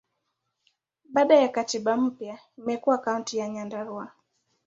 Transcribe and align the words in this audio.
Baada 1.09 1.35
ya 1.35 1.47
katiba 1.49 1.97
mpya, 1.97 2.39
imekuwa 2.57 2.97
Kaunti 2.97 3.37
ya 3.37 3.49
Nyandarua. 3.49 4.11